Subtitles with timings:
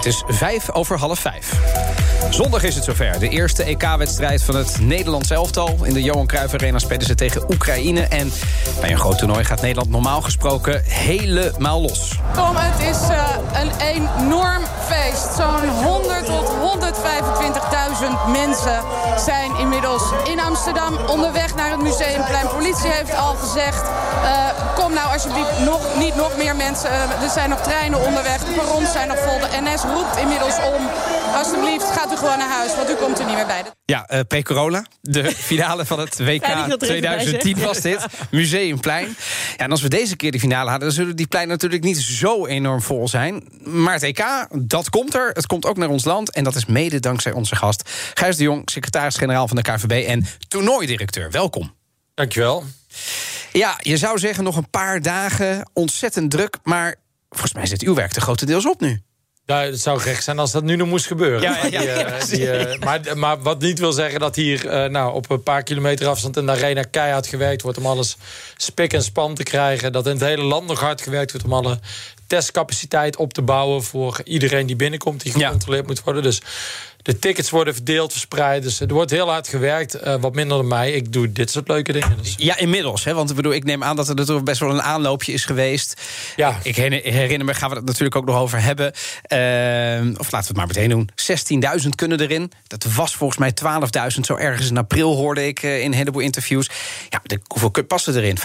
[0.00, 1.52] Het is vijf over half vijf.
[2.30, 3.18] Zondag is het zover.
[3.18, 5.76] De eerste EK-wedstrijd van het Nederlands elftal.
[5.82, 8.00] In de Johan Cruijff Arena spelen ze tegen Oekraïne.
[8.00, 8.32] En
[8.80, 12.18] bij een groot toernooi gaat Nederland normaal gesproken helemaal los.
[12.34, 15.34] Tom, het is uh, een enorm feest.
[15.36, 18.78] Zo'n 100 tot 125.000 mensen
[19.18, 22.48] zijn inmiddels in Amsterdam onderweg naar het Museumplein.
[22.48, 26.90] Politie heeft al gezegd, uh, kom nou alsjeblieft nog, niet nog meer mensen.
[26.90, 29.38] Uh, er zijn nog treinen onderweg, de perrons zijn nog vol.
[29.38, 30.82] De NS roept inmiddels om,
[31.34, 33.62] alsjeblieft gaat u gewoon naar huis, want u komt er niet meer bij.
[33.84, 38.06] Ja, uh, pre-corona, de finale van het WK 2010 was dit.
[38.30, 39.16] Museumplein.
[39.56, 40.88] Ja, en als we deze keer de finale hadden...
[40.88, 43.48] dan zullen die pleinen natuurlijk niet zo enorm vol zijn.
[43.64, 44.24] Maar het EK,
[44.58, 45.30] dat komt er.
[45.32, 46.30] Het komt ook naar ons land.
[46.30, 48.70] En dat is mede dankzij onze gast Gijs de Jong...
[48.70, 51.30] secretaris-generaal van de KVB en toernooidirecteur.
[51.30, 51.74] Welkom.
[52.14, 52.64] Dankjewel.
[53.52, 56.56] Ja, je zou zeggen nog een paar dagen, ontzettend druk...
[56.62, 56.94] maar
[57.28, 59.02] volgens mij zit uw werk er grotendeels op nu.
[59.50, 61.40] Ja, het zou gek zijn als dat nu nog moest gebeuren.
[61.40, 64.64] Ja, ja, ja, maar, die, die, uh, maar, maar, wat niet wil zeggen dat hier
[64.64, 68.16] uh, nou, op een paar kilometer afstand in de arena keihard gewerkt wordt om alles
[68.56, 69.92] spik en span te krijgen.
[69.92, 71.78] Dat in het hele land nog hard gewerkt wordt om alle
[72.30, 76.22] testcapaciteit op te bouwen voor iedereen die binnenkomt, die gecontroleerd moet worden.
[76.22, 76.42] Dus
[77.02, 78.62] de tickets worden verdeeld, verspreid.
[78.62, 80.04] Dus er wordt heel hard gewerkt.
[80.06, 80.92] Uh, wat minder dan mij.
[80.92, 82.16] Ik doe dit soort leuke dingen.
[82.22, 82.34] Dus.
[82.36, 83.04] Ja, inmiddels.
[83.04, 83.14] Hè?
[83.14, 86.00] Want ik, bedoel, ik neem aan dat er toch best wel een aanloopje is geweest.
[86.36, 86.58] Ja.
[86.62, 88.86] Ik herinner me, gaan we het natuurlijk ook nog over hebben.
[88.86, 91.10] Uh, of laten we het maar meteen doen.
[91.82, 92.52] 16.000 kunnen erin.
[92.66, 93.52] Dat was volgens mij
[94.14, 94.20] 12.000.
[94.20, 96.70] Zo ergens in april hoorde ik uh, in een heleboel interviews.
[97.08, 98.38] Ja, de, hoeveel passen erin?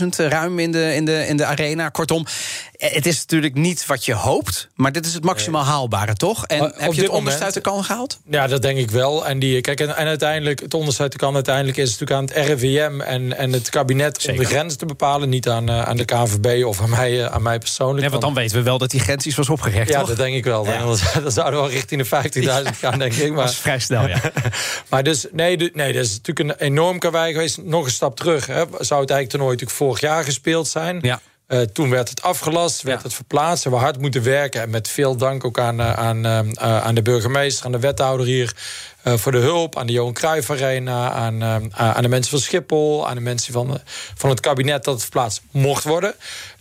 [0.00, 1.88] 50.000 ruim in de, in, de, in de arena.
[1.88, 2.26] Kortom,
[2.72, 4.68] het is natuurlijk niet wat je hoopt.
[4.74, 6.46] Maar dit is het maximaal haalbare, toch?
[6.46, 7.96] En heb je het onderste uit de moment- kan
[8.30, 9.26] Ja, dat denk ik wel.
[9.26, 12.48] En, die, kijk, en, en uiteindelijk, het onderste kan uiteindelijk is het natuurlijk aan het
[12.60, 14.38] RIVM en, en het kabinet Zeker.
[14.38, 15.28] om de grens te bepalen.
[15.28, 18.00] Niet aan, uh, aan de KNVB of aan mij, uh, aan mij persoonlijk.
[18.00, 20.08] Nee, want dan weten we wel dat die grens iets was opgerekt, ja, toch?
[20.08, 20.64] dat denk ik wel.
[20.64, 20.78] Ja.
[20.78, 22.30] Dan, dan zouden we al richting de
[22.64, 23.20] 50.000 gaan, denk ik.
[23.20, 24.20] Dat Maar, was vrij snel, ja.
[24.90, 27.62] maar dus, nee, de- nee, dat is natuurlijk een enorm karwei geweest.
[27.62, 28.46] Nog een stap terug.
[28.46, 28.54] Hè.
[28.54, 30.98] Zou het eigenlijk toernooi natuurlijk vorig jaar gespeeld zijn.
[31.02, 31.20] ja.
[31.48, 33.04] Uh, toen werd het afgelast, werd Ja.
[33.04, 33.64] het verplaatst.
[33.64, 34.62] En we hard moeten werken.
[34.62, 38.26] En met veel dank ook aan, uh, aan, uh, aan de burgemeester, aan de wethouder
[38.26, 38.56] hier
[39.04, 39.78] uh, voor de hulp.
[39.78, 43.52] Aan de Johan Cruijff Arena, aan, uh, aan de mensen van Schiphol, aan de mensen
[43.52, 43.80] van,
[44.14, 46.14] van het kabinet dat het verplaatst mocht worden.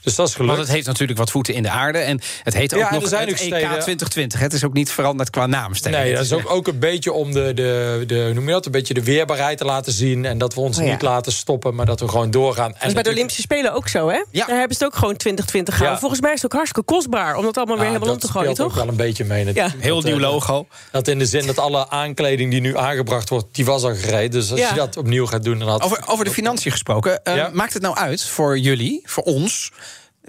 [0.07, 0.53] Dus dat is gelukt.
[0.55, 1.97] Want het heeft natuurlijk wat voeten in de aarde.
[1.97, 4.39] En het heet ook Ja, en nog er zijn het ook EK steden- 2020.
[4.39, 6.01] Het is ook niet veranderd qua naamstelling.
[6.03, 8.65] Nee, dat is ook, ook een beetje om de, de, de, hoe noem je dat,
[8.65, 10.25] een beetje de weerbaarheid te laten zien.
[10.25, 10.91] En dat we ons Oh ja.
[10.91, 12.71] niet laten stoppen, maar dat we gewoon doorgaan.
[12.79, 14.23] Dat is bij de Olympische Spelen ook zo, hè?
[14.31, 14.45] Ja.
[14.45, 15.93] Daar hebben ze het ook gewoon 2020 gehouden.
[15.95, 15.99] Ja.
[16.07, 18.51] Volgens mij is het ook hartstikke kostbaar om dat allemaal weer helemaal om te gooien,
[18.53, 18.83] speelt ook toch?
[18.83, 19.53] wel een beetje mee.
[19.53, 19.69] Ja.
[19.79, 20.67] Heel Dat, nieuw eh, logo.
[20.91, 24.31] Dat in de zin dat alle aankleding die nu aangebracht wordt, die was al gereden.
[24.31, 24.69] Dus als Ja.
[24.69, 27.23] je dat opnieuw gaat doen, dan had Over, over de financiën gesproken.
[27.23, 27.49] eh.
[27.51, 29.71] Maakt het nou uit voor jullie, voor ons...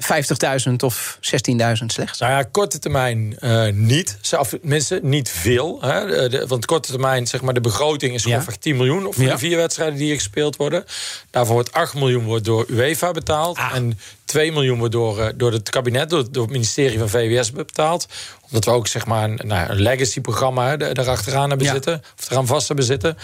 [0.01, 2.19] 50.000 of 16.000 slechts?
[2.19, 4.19] Nou ja, korte termijn uh, niet.
[4.39, 5.79] Of tenminste, niet veel.
[5.83, 6.07] Hè.
[6.07, 8.31] De, de, want korte termijn, zeg maar, de begroting is Ja.
[8.33, 9.15] grofweg 10 miljoen...
[9.15, 9.33] voor Ja.
[9.33, 10.85] de vier wedstrijden die gespeeld worden.
[11.31, 13.57] Daarvoor wordt 8 miljoen wordt door UEFA betaald.
[13.57, 13.75] Ah.
[13.75, 17.53] En 2 miljoen wordt door, uh, door het kabinet, door, door het ministerie van VWS
[17.53, 18.07] betaald.
[18.51, 21.73] Omdat we ook zeg maar, een, nou, een legacy-programma hè, daarachteraan hebben Ja.
[21.73, 22.03] zitten.
[22.19, 23.17] Of eraan vast hebben zitten.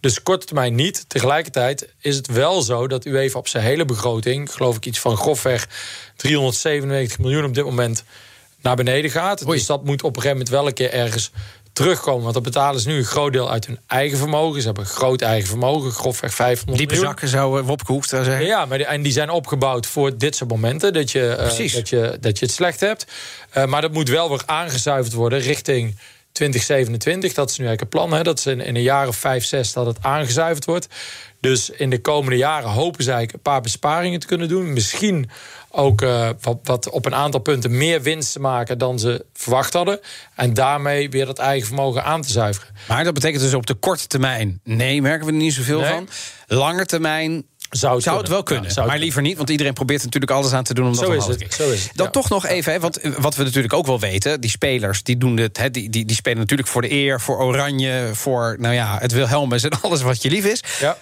[0.00, 1.04] Dus korte termijn niet.
[1.08, 4.52] Tegelijkertijd is het wel zo dat UEFA op zijn hele begroting...
[4.52, 5.68] geloof ik iets van grofweg
[6.16, 8.04] 397 miljoen op dit moment
[8.62, 9.46] naar beneden gaat.
[9.46, 9.58] Oei.
[9.58, 11.30] Dus dat moet op een gegeven moment wel een keer ergens
[11.82, 12.22] terugkomen.
[12.22, 14.60] Want dat betalen ze nu een groot deel uit hun eigen vermogen.
[14.60, 17.10] Ze hebben een groot eigen vermogen, grofweg 500 Diepe miljoen.
[17.10, 18.46] zakken zou uh, Wopke Hoekstra zeggen.
[18.46, 20.92] Ja, maar die, en die zijn opgebouwd voor dit soort momenten.
[20.92, 21.74] Dat je, uh, Precies.
[21.74, 23.06] dat je, dat je het slecht hebt.
[23.56, 25.96] Uh, maar dat moet wel weer aangezuiverd worden richting
[26.32, 27.32] 2027.
[27.32, 28.18] Dat is nu eigenlijk het plan.
[28.18, 28.24] Hè?
[28.24, 30.86] Dat is in, in een jaar of vijf, zes dat het aangezuiverd wordt.
[31.40, 34.72] Dus in de komende jaren hopen ze eigenlijk een paar besparingen te kunnen doen.
[34.72, 35.30] Misschien
[35.70, 39.72] ook uh, wat, wat, op een aantal punten meer winst te maken dan ze verwacht
[39.72, 40.00] hadden.
[40.34, 42.74] En daarmee weer dat eigen vermogen aan te zuiveren.
[42.88, 44.60] Maar dat betekent dus op de korte termijn...
[44.64, 45.92] nee, merken we er niet zoveel Nee.
[45.92, 46.08] van.
[46.46, 48.30] Lange termijn Zou het, zou het kunnen.
[48.30, 48.64] wel kunnen.
[48.64, 50.86] Ja, zou het maar liever niet, want iedereen probeert er natuurlijk alles aan te doen...
[50.86, 52.12] om dat Zo is het, zo is het, Dan ja.
[52.12, 54.40] toch nog even, hè, want wat we natuurlijk ook wel weten...
[54.40, 57.20] die spelers, die, doen het, hè, die, die, die spelen natuurlijk voor de eer...
[57.20, 60.62] voor Oranje, voor nou ja, het Wilhelmus en alles wat je lief is.
[60.80, 60.96] Ja.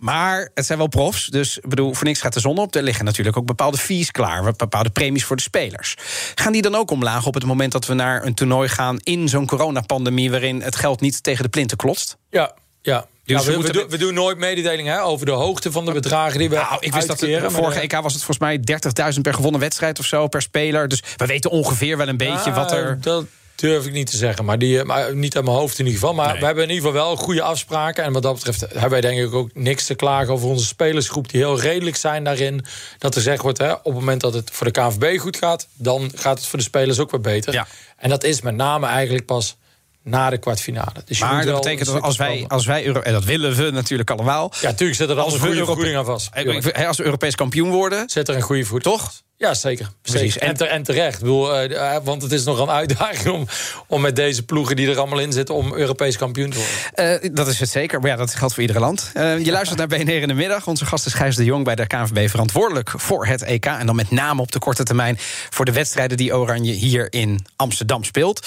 [0.00, 2.74] Maar het zijn wel profs, dus bedoel, voor niks gaat de zon op.
[2.74, 5.96] Er liggen natuurlijk ook bepaalde fees klaar, bepaalde premies voor de spelers.
[6.34, 9.28] Gaan die dan ook omlaag op het moment dat we naar een toernooi gaan in
[9.28, 12.16] zo'n coronapandemie, waarin het geld niet tegen de plinten klotst?
[12.30, 13.06] Ja, ja.
[13.36, 16.38] Dus we, we, doen, we doen nooit mededelingen hè, over de hoogte van de bedragen
[16.38, 18.38] die we Nou, ik wist dat uitkeren, de maar vorige de- EK was het volgens
[18.38, 18.60] mij
[19.14, 20.88] 30.000 per gewonnen wedstrijd of zo, per speler.
[20.88, 22.98] Dus we weten ongeveer wel een beetje Ah, wat er...
[23.00, 23.24] Dat
[23.54, 26.00] durf ik niet te zeggen, maar, die, eh, maar niet aan mijn hoofd in ieder
[26.00, 26.14] geval.
[26.14, 26.38] Maar Nee.
[26.40, 28.04] we hebben in ieder geval wel goede afspraken.
[28.04, 31.28] En wat dat betreft hebben wij denk ik ook niks te klagen over onze spelersgroep...
[31.30, 32.64] die heel redelijk zijn daarin.
[32.98, 35.68] Dat er gezegd wordt, hè, op het moment dat het voor de KNVB goed gaat...
[35.74, 37.52] dan gaat het voor de spelers ook weer beter.
[37.52, 37.66] Ja.
[37.96, 39.56] En dat is met name eigenlijk pas
[40.02, 41.02] na de kwartfinale.
[41.04, 44.10] Dus Maar dat betekent dat als wij, als wij Euro- en dat willen we natuurlijk
[44.10, 44.52] allemaal.
[44.60, 46.30] Ja, natuurlijk zit er Als een goede vergoeding aan vast.
[46.86, 48.82] Als we Europees kampioen worden, Zit er een goede voet.
[48.82, 49.12] toch?
[49.40, 49.90] Ja, zeker.
[50.02, 50.38] Precies.
[50.38, 51.14] En, te- en terecht.
[51.14, 53.46] Ik bedoel, eh, eh, want het is nog een uitdaging om,
[53.86, 55.54] om met deze ploegen die er allemaal in zitten...
[55.54, 57.20] om Europees kampioen te worden.
[57.22, 58.00] Eh, dat is het zeker.
[58.00, 59.10] Maar ja, dat geldt voor ieder land.
[59.14, 60.66] Je luistert naar BNR in de middag.
[60.66, 63.64] Onze gast is Gijs de Jong bij de KNVB verantwoordelijk voor het EK.
[63.64, 65.16] En dan met name op de korte termijn
[65.50, 68.46] voor de wedstrijden die Oranje hier in Amsterdam speelt.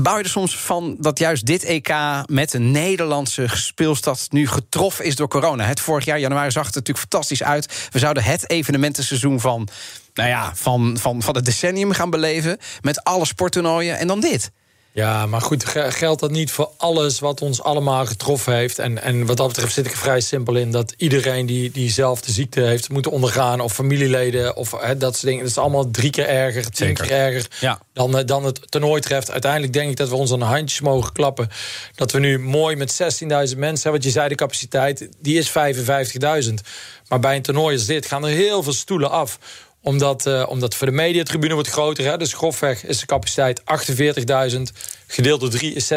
[0.00, 1.94] Bouw je er soms van dat juist dit EK
[2.26, 5.64] met een Nederlandse speelstad nu getroffen is door corona?
[5.64, 7.88] Het vorig jaar januari zag het natuurlijk fantastisch uit.
[7.90, 9.68] We zouden het evenementenseizoen van,
[10.14, 12.58] nou ja, van, van, van het decennium gaan beleven.
[12.80, 14.50] Met alle sporttoernooien en dan dit.
[14.94, 18.78] Ja, maar goed, ge- geldt dat niet voor alles wat ons allemaal getroffen heeft?
[18.78, 20.70] En, en wat dat betreft zit ik er vrij simpel in...
[20.70, 23.60] dat iedereen die diezelfde ziekte heeft moeten ondergaan...
[23.60, 25.40] of familieleden, of dat soort dingen...
[25.40, 27.06] dat is allemaal drie keer erger, tien Zeker.
[27.06, 27.46] keer erger...
[27.60, 27.80] Ja.
[27.92, 29.30] Dan, eh, dan het toernooi treft.
[29.30, 31.48] Uiteindelijk denk ik dat we ons aan de handjes mogen klappen...
[31.94, 33.58] dat we nu mooi met 16.000 mensen...
[33.58, 33.92] hebben.
[33.92, 35.52] wat je zei, de capaciteit, die is
[36.48, 36.54] 55.000.
[37.08, 39.38] Maar bij een toernooi als dit gaan er heel veel stoelen af
[39.84, 42.04] omdat, eh, omdat voor de mediatribune wordt groter.
[42.04, 44.72] Hè, dus grofweg is de capaciteit 48.000.
[45.14, 45.92] Gedeeld door 3 is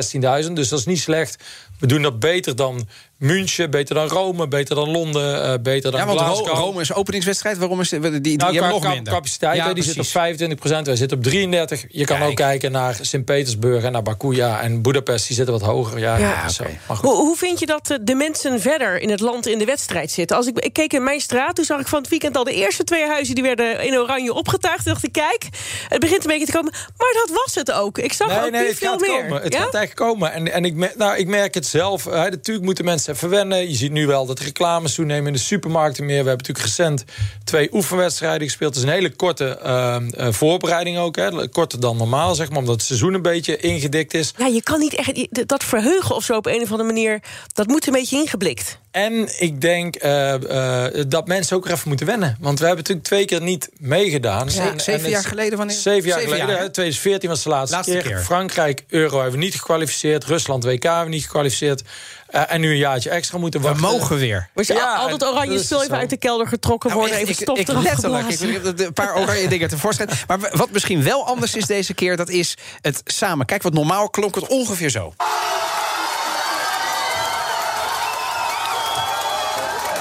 [0.45, 0.53] 16.000.
[0.53, 1.43] Dus dat is niet slecht.
[1.79, 2.87] We doen dat beter dan
[3.17, 6.47] München, beter dan Rome, beter dan Londen, eh, beter dan Ja, want Glasgow.
[6.57, 7.57] Rome is openingswedstrijd.
[7.57, 9.13] Waarom is die, die, die Nou, hebben nog cap- minder?
[9.13, 10.11] capaciteit, Ja, die zit op precies.
[10.11, 11.85] 25% Wij zitten op 33.
[11.89, 12.29] Je kan Kijk.
[12.29, 14.35] ook kijken naar Sint-Petersburg en naar Baku.
[14.35, 15.99] Ja, en Budapest, die zitten wat hoger.
[15.99, 16.63] Ja, Ja, zo.
[16.63, 16.71] oké.
[16.87, 17.09] Maar goed.
[17.09, 20.11] Hoe, hoe vind je dat eh, de mensen verder in het land in de wedstrijd
[20.11, 20.37] zitten?
[20.37, 22.53] Als ik, ik keek in mijn straat, toen zag ik van het weekend al de
[22.53, 24.83] eerste twee huizen die werden in oranje opgetuigd.
[24.83, 25.47] Toen dacht ik, kijk,
[25.87, 26.71] het begint een beetje te komen.
[26.97, 27.97] Maar dat was het ook.
[27.97, 29.21] Ik zag ook Nee, niet veel meer.
[29.21, 29.41] komen.
[29.41, 29.61] Het Ja?
[29.61, 30.33] gaat echt komen.
[30.33, 32.05] En, en ik, merk, nou, ik merk het zelf.
[32.05, 33.69] Hè, natuurlijk moeten mensen even wennen.
[33.69, 36.23] Je ziet nu wel dat de reclames toenemen in de supermarkten meer.
[36.23, 37.03] We hebben natuurlijk recent
[37.43, 38.75] twee oefenwedstrijden gespeeld.
[38.75, 41.15] Het is een hele korte eh, eh, voorbereiding ook.
[41.15, 41.49] Hè.
[41.49, 42.57] Korter dan normaal, zeg maar.
[42.57, 44.33] Omdat het seizoen een beetje ingedikt is.
[44.37, 47.19] Ja, je kan niet echt dat verheugen of zo op een of andere manier.
[47.53, 48.79] Dat moet een beetje ingeblikt.
[48.91, 52.37] En ik denk eh, eh, dat mensen ook er even moeten wennen.
[52.39, 54.49] Want we hebben natuurlijk twee keer niet meegedaan.
[54.51, 55.75] Ze- En- en zeven jaar geleden wanneer?
[55.75, 56.53] Zeven jaar Zeven geleden.
[56.55, 56.69] jaar, hè.
[56.71, 58.01] 2014 was de laatste, Laatste keer.
[58.03, 58.19] keer.
[58.19, 60.23] Frankrijk, Euro hebben we niet gekwalificeerd.
[60.25, 61.81] Rusland, WK hebben we niet gekwalificeerd.
[62.27, 63.83] Eh, en nu een jaartje extra moeten We wachten.
[63.85, 64.49] mogen weer.
[64.53, 65.99] Ja, al dat oranje spul even zo.
[65.99, 67.19] uit de kelder getrokken Nou, worden.
[67.19, 68.27] ik- Even stof ik, letterlijk.
[68.27, 70.09] Ik, ik heb een paar oranje dingen tevoorschijn.
[70.27, 73.45] Maar wat misschien wel anders is deze keer, dat is het samen.
[73.45, 75.13] Kijk, wat normaal klonk het ongeveer zo.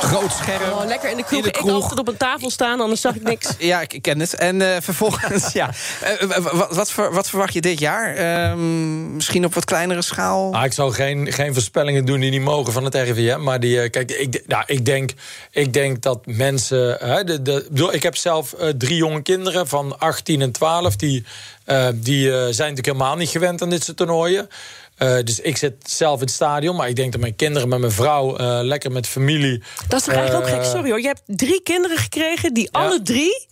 [0.06, 0.72] Groot scherm.
[0.72, 1.36] Oh, lekker in de kroeg.
[1.38, 1.70] In de Ik kroeg.
[1.82, 3.48] altijd op een tafel staan, anders zag ik niks.
[3.58, 4.34] Ja, ik ken het.
[4.34, 5.70] En eh, vervolgens, ja.
[6.00, 8.14] Eh, wat, wat, ver- wat verwacht je dit jaar?
[8.14, 10.54] Ehm, misschien op wat kleinere schaal?
[10.54, 13.40] Ah, ik zal geen, geen voorspellingen doen die niet mogen van het RIVM.
[13.42, 15.10] Maar die, eh, kijk, ik, nou, ik, denk,
[15.50, 16.96] ik denk dat mensen.
[17.00, 20.52] Hè, de, de, ik bedoel, ik heb zelf eh, drie jonge kinderen van 18 en
[20.52, 20.96] 12.
[20.96, 21.24] Die,
[21.64, 24.48] eh, die eh, zijn natuurlijk helemaal niet gewend aan dit soort toernooien.
[24.96, 26.76] Eh, dus ik zit zelf in het stadion.
[26.76, 29.62] Maar ik denk dat mijn kinderen met mijn vrouw eh, lekker met familie.
[29.88, 30.64] Dat is toch eigenlijk ook eh, gek?
[30.64, 31.00] Sorry hoor.
[31.00, 33.46] Je hebt drie kinderen gekregen die alle drie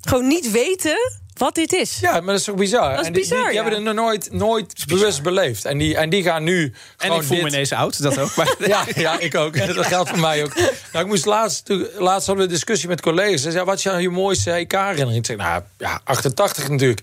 [0.00, 1.98] gewoon niet weten wat dit is.
[2.00, 2.90] Ja, maar dat is toch bizar?
[2.90, 3.62] Dat is en die, bizar, die, die ja.
[3.62, 5.64] hebben het nog nooit, nooit bewust beleefd.
[5.64, 6.62] En die, en die gaan nu.
[6.62, 8.34] en gewoon ik voel me ineens oud, dat ook.
[8.36, 9.56] Maar, Ja, ja, ik ook.
[9.74, 10.54] Dat geldt voor mij ook.
[10.92, 11.68] Nou, ik moest laatst,
[11.98, 13.30] laatst hadden we een discussie met collega's.
[13.30, 15.16] Ze zeiden, wat is jou je mooiste EK-herinnering?
[15.16, 17.00] Ik zei, nou ja, 88 natuurlijk.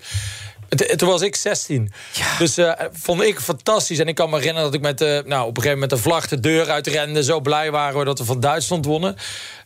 [0.69, 1.91] Het- Toen was ik 16.
[2.37, 3.99] Dus eh, vond ik fantastisch.
[3.99, 5.97] En ik kan me herinneren dat ik met, de, nou, op een gegeven moment de
[6.09, 7.23] vlag de deur uitrende.
[7.23, 9.15] Zo blij waren we dat we van Duitsland wonnen.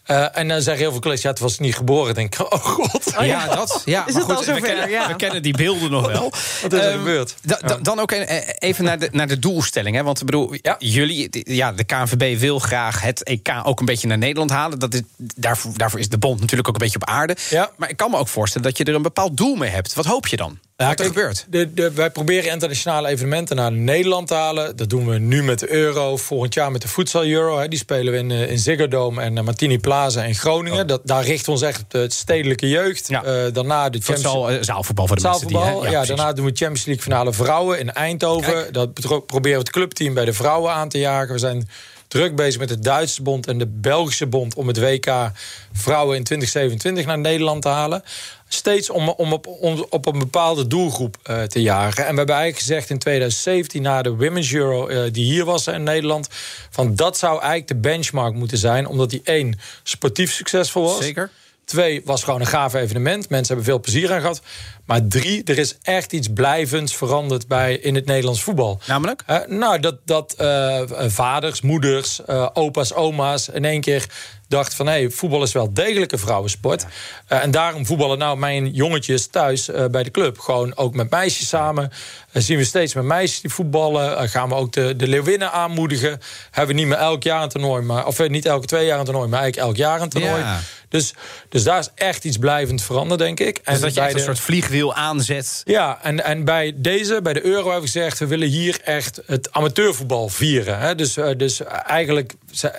[0.03, 2.09] Eh, en dan zeggen heel veel collega's, ja, het was niet geboren.
[2.09, 3.13] Ik denk, oh god.
[3.21, 3.81] ja, dat.
[3.85, 5.07] Ja, Is maar het al we, kennen, Ja.
[5.07, 6.33] we kennen die beelden nog wel.
[6.61, 7.35] Wat is er Ehm, gebeurd?
[7.41, 9.95] da- da- Dan ook eh, even naar de, naar de doelstelling.
[9.95, 10.03] Hè?
[10.03, 10.75] Want ik bedoel, Ja.
[10.79, 14.79] jullie, ja, de KNVB wil graag het EK ook een beetje naar Nederland halen.
[14.79, 15.01] Dat is,
[15.35, 17.35] daarvoor, daarvoor is de bond natuurlijk ook een beetje op aarde.
[17.49, 17.71] Ja.
[17.77, 19.93] Maar ik kan me ook voorstellen dat je er een bepaald doel mee hebt.
[19.93, 20.59] Wat hoop je dan?
[20.83, 21.45] Ja, wat er kijk, gebeurt?
[21.49, 24.75] De, de, wij proberen internationale evenementen naar Nederland te halen.
[24.75, 26.17] Dat doen we nu met de Euro.
[26.17, 27.59] Volgend jaar met de Futsal Euro.
[27.59, 27.67] Hè.
[27.67, 30.87] Die spelen we in, eh, in Ziggo Dome en eh, Martini Plaza in Groningen.
[30.87, 33.07] Dat, daar richten we ons echt op de stedelijke jeugd.
[33.07, 33.23] Ja.
[33.23, 35.57] Eh, daarna de eh, zaalvoetbal voor de mensen die...
[35.57, 35.89] Hè?
[35.89, 38.53] Ja, daarna doen we Champions League finale vrouwen in Eindhoven.
[38.53, 38.73] Kijk.
[38.73, 38.93] Dat
[39.25, 41.33] proberen we het clubteam bij de vrouwen aan te jagen.
[41.33, 41.69] We zijn
[42.07, 45.31] druk bezig met de Duitse bond en de Belgische bond om het WK
[45.73, 48.03] vrouwen in 2027 naar Nederland te halen.
[48.53, 52.05] Steeds om, om, op, om op een bepaalde doelgroep uh, te jagen.
[52.05, 55.67] En we hebben eigenlijk gezegd in 2017, na de Women's Euro uh, die hier was
[55.67, 56.27] in Nederland,
[56.69, 60.97] van dat zou eigenlijk de benchmark moeten zijn, omdat die één sportief succesvol was.
[60.97, 61.29] Zeker.
[61.65, 63.29] Twee, was gewoon een gaaf evenement.
[63.29, 64.41] Mensen hebben veel plezier aan gehad.
[64.85, 68.79] Maar drie, er is echt iets blijvends veranderd bij, in het Nederlands voetbal.
[68.87, 69.23] Namelijk?
[69.29, 74.09] Uh, nou, dat, dat uh, vaders, moeders, uh, opa's, oma's in één keer
[74.47, 74.85] dacht van...
[74.85, 76.85] hé, hey, voetbal is wel degelijk een vrouwensport.
[77.29, 77.41] Ja.
[77.41, 80.39] en daarom voetballen nou mijn jongetjes thuis bij de club.
[80.39, 81.91] Gewoon ook met meisjes samen.
[82.31, 84.29] zien we steeds met meisjes die voetballen.
[84.29, 86.19] gaan we ook de, de Leeuwinnen aanmoedigen.
[86.51, 87.83] Hebben we niet meer elk jaar een toernooi.
[87.83, 90.41] Maar, of niet elke twee jaar een toernooi, maar eigenlijk elk jaar een toernooi.
[90.41, 90.59] Ja.
[90.89, 91.13] Dus,
[91.49, 93.57] dus daar is echt iets blijvend veranderd, denk ik.
[93.63, 94.17] En dus dat je echt de...
[94.17, 95.61] een soort vliegwiel aanzet.
[95.63, 98.19] Ja, en, en bij deze, bij de Euro, hebben we gezegd...
[98.19, 100.79] we willen hier echt het amateurvoetbal vieren.
[100.79, 100.95] Hè?
[100.95, 102.33] Dus, uh, dus eigenlijk,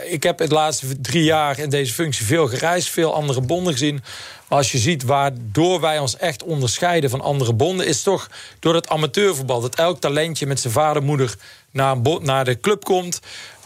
[0.04, 2.88] ik heb het laatste drie jaar in deze functie veel gereisd...
[2.88, 4.02] veel andere bonden gezien.
[4.48, 7.86] Maar als je ziet waardoor wij ons echt onderscheiden van andere bonden...
[7.86, 8.28] is toch
[8.60, 9.60] door het amateurvoetbal.
[9.60, 11.34] Dat elk talentje met zijn vader moeder
[11.70, 13.20] naar, naar de club komt...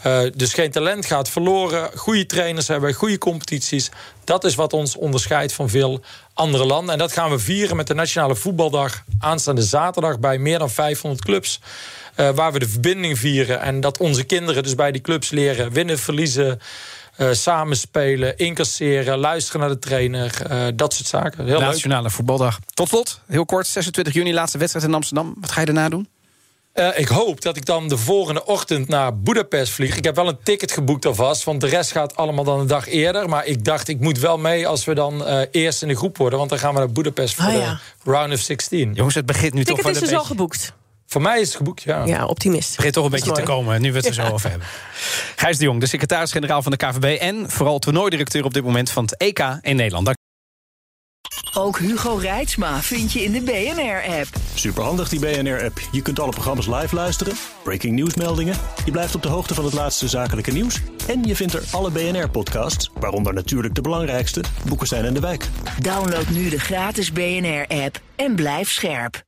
[0.06, 1.90] Uh, dus geen talent gaat verloren.
[1.94, 3.90] Goede trainers hebben, goede competities.
[4.24, 6.00] Dat is wat ons onderscheidt van veel
[6.34, 6.92] andere landen.
[6.92, 11.24] En dat gaan we vieren met de Nationale Voetbaldag aanstaande zaterdag bij meer dan 500
[11.24, 11.60] clubs.
[12.16, 13.60] Uh, waar we de verbinding vieren.
[13.60, 16.60] En dat onze kinderen dus bij die clubs leren winnen, verliezen.
[17.18, 20.42] Uh, samenspelen, incasseren, luisteren naar de trainer.
[20.50, 21.46] Uh, dat soort zaken.
[21.46, 22.10] Heel Nationale leuk.
[22.10, 22.58] Voetbaldag.
[22.74, 25.34] Tot slot, heel kort, 26 juni, laatste wedstrijd in Amsterdam.
[25.40, 26.08] Wat ga je daarna doen?
[26.74, 29.96] Uh, ik hoop dat ik dan de volgende ochtend naar Budapest vlieg.
[29.96, 32.88] Ik heb wel een ticket geboekt alvast, want de rest gaat allemaal dan een dag
[32.88, 33.28] eerder.
[33.28, 36.16] Maar ik dacht, ik moet wel mee als we dan uh, eerst in de groep
[36.16, 36.38] worden.
[36.38, 37.80] Want dan gaan we naar Budapest voor oh, ja.
[38.04, 38.92] de Round of 16.
[38.94, 40.24] Jongens, het begint nu ticket toch wel is een dus beetje...
[40.24, 40.72] al geboekt.
[41.08, 42.04] Voor mij is het geboekt, ja.
[42.04, 42.68] Ja, optimist.
[42.68, 44.30] Het begint toch een beetje te komen, nu we het er zo ja.
[44.30, 44.68] over hebben.
[45.36, 47.20] Gijs de Jong, de secretaris-generaal van de KVB...
[47.20, 50.04] en vooral toernooidirecteur op dit moment van het EK in Nederland.
[50.04, 50.16] Dank
[51.54, 54.28] ook Hugo Reitsma vind je in de BNR-app.
[54.54, 55.80] Superhandig die BNR-app.
[55.92, 58.56] Je kunt alle programma's live luisteren, breaking nieuwsmeldingen.
[58.84, 60.80] Je blijft op de hoogte van het laatste zakelijke nieuws.
[61.08, 65.48] En je vindt er alle BNR-podcasts, waaronder natuurlijk de belangrijkste, Boeken zijn in de wijk.
[65.80, 69.26] Download nu de gratis BNR-app en blijf scherp.